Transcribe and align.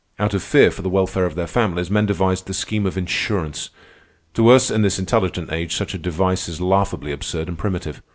Out 0.17 0.33
of 0.33 0.41
fear 0.41 0.71
for 0.71 0.81
the 0.81 0.89
welfare 0.89 1.27
of 1.27 1.35
their 1.35 1.45
families, 1.45 1.91
men 1.91 2.07
devised 2.07 2.47
the 2.47 2.55
scheme 2.55 2.87
of 2.87 2.97
insurance. 2.97 3.69
To 4.33 4.47
us, 4.49 4.71
in 4.71 4.81
this 4.81 4.97
intelligent 4.97 5.51
age, 5.51 5.75
such 5.75 5.93
a 5.93 5.99
device 5.99 6.49
is 6.49 6.59
laughably 6.59 7.11
absurd 7.11 7.47
and 7.47 7.55
primitive. 7.55 8.01